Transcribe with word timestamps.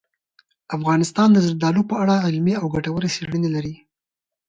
افغانستان 0.77 1.29
د 1.31 1.37
زردالو 1.47 1.81
په 1.89 1.95
اړه 2.03 2.23
علمي 2.25 2.53
او 2.61 2.65
ګټورې 2.75 3.09
څېړنې 3.15 3.49
لري. 3.55 3.75